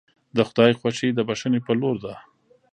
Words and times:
د 0.35 0.37
خدای 0.49 0.71
خوښي 0.79 1.09
د 1.13 1.19
بښنې 1.27 1.59
په 1.67 1.71
لور 1.81 1.95
ده. 2.05 2.13